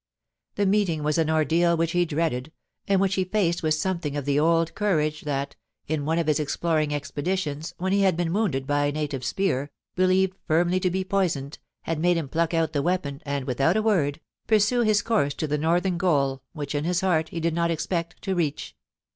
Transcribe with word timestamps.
The 0.55 0.65
meeting 0.65 1.03
was 1.03 1.19
an 1.19 1.29
ordeal 1.29 1.77
which 1.77 1.91
he 1.91 2.05
dreaded, 2.05 2.51
and 2.87 2.99
which 2.99 3.13
he 3.13 3.23
faced 3.23 3.61
with 3.61 3.75
something 3.75 4.17
of 4.17 4.25
the 4.25 4.39
old 4.39 4.73
courage 4.73 5.21
that, 5.25 5.55
in 5.87 6.05
one 6.05 6.17
of 6.17 6.25
his 6.25 6.39
exploring 6.39 6.91
expeditions, 6.91 7.75
when 7.77 7.91
he 7.93 8.01
had 8.01 8.17
been 8.17 8.33
wounded 8.33 8.65
by 8.65 8.85
a 8.87 8.91
native 8.91 9.23
spear, 9.23 9.69
believed 9.95 10.35
firmly 10.47 10.79
to 10.79 10.89
be 10.89 11.03
poisoned, 11.03 11.59
had 11.83 11.99
made 11.99 12.17
him 12.17 12.29
pluck 12.29 12.55
out 12.55 12.73
the 12.73 12.81
weapon, 12.81 13.21
and, 13.27 13.45
without 13.45 13.77
a 13.77 13.81
word, 13.83 14.19
pursue 14.47 14.81
his 14.81 15.03
course 15.03 15.35
to 15.35 15.45
the 15.45 15.59
northern 15.59 15.99
goal 15.99 16.41
which, 16.53 16.73
in 16.73 16.83
his 16.83 17.01
heart, 17.01 17.29
he 17.29 17.39
did 17.39 17.53
not 17.53 17.69
expect 17.69 18.19
to 18.23 18.33
reach. 18.33 18.75